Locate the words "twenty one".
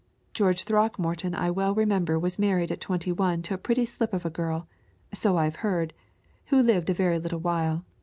2.81-3.43